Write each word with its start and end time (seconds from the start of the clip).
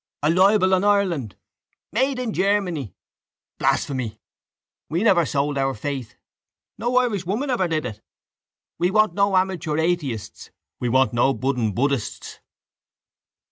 —A 0.23 0.31
libel 0.31 0.73
on 0.73 0.83
Ireland! 0.83 1.35
—Made 1.91 2.17
in 2.17 2.33
Germany. 2.33 2.95
—Blasphemy! 3.59 4.19
—We 4.89 5.03
never 5.03 5.27
sold 5.27 5.59
our 5.59 5.75
faith! 5.75 6.15
—No 6.79 6.97
Irish 6.97 7.27
woman 7.27 7.51
ever 7.51 7.67
did 7.67 7.85
it! 7.85 8.01
—We 8.79 8.89
want 8.89 9.13
no 9.13 9.37
amateur 9.37 9.77
atheists. 9.77 10.49
—We 10.79 10.89
want 10.89 11.13
no 11.13 11.35
budding 11.35 11.75
buddhists. 11.75 12.39